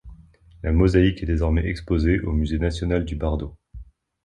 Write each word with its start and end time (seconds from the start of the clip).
La 0.63 0.71
mosaïque 0.71 1.21
est 1.21 1.27
désormais 1.27 1.63
exposée 1.69 2.21
au 2.21 2.31
musée 2.33 2.57
national 2.57 3.05
du 3.05 3.15
Bardo. 3.15 3.55